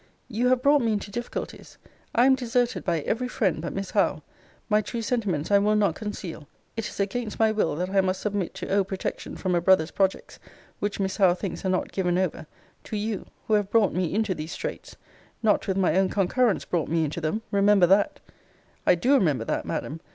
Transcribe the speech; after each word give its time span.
You 0.27 0.47
have 0.47 0.63
brought 0.63 0.81
me 0.81 0.93
into 0.93 1.11
difficulties. 1.11 1.77
I 2.15 2.25
am 2.25 2.33
deserted 2.33 2.83
by 2.83 3.01
every 3.01 3.27
friend 3.27 3.61
but 3.61 3.71
Miss 3.71 3.91
Howe. 3.91 4.23
My 4.67 4.81
true 4.81 5.03
sentiments 5.03 5.51
I 5.51 5.59
will 5.59 5.75
not 5.75 5.93
conceal 5.93 6.47
it 6.75 6.87
is 6.89 6.99
against 6.99 7.37
my 7.37 7.51
will 7.51 7.75
that 7.75 7.91
I 7.91 8.01
must 8.01 8.19
submit 8.19 8.55
to 8.55 8.69
owe 8.69 8.83
protection 8.83 9.35
from 9.37 9.53
a 9.53 9.61
brother's 9.61 9.91
projects, 9.91 10.39
which 10.79 10.99
Miss 10.99 11.17
Howe 11.17 11.35
thinks 11.35 11.63
are 11.65 11.69
not 11.69 11.91
given 11.91 12.17
over, 12.17 12.47
to 12.85 12.97
you, 12.97 13.27
who 13.45 13.53
have 13.53 13.69
brought 13.69 13.93
me 13.93 14.15
into 14.15 14.33
these 14.33 14.53
straights: 14.53 14.95
not 15.43 15.67
with 15.67 15.77
my 15.77 15.95
own 15.95 16.09
concurrence 16.09 16.65
brought 16.65 16.89
me 16.89 17.03
into 17.05 17.21
them; 17.21 17.43
remember 17.51 17.85
that 17.85 18.19
I 18.87 18.95
do 18.95 19.13
remember 19.13 19.45
that, 19.45 19.65
Madam! 19.67 19.99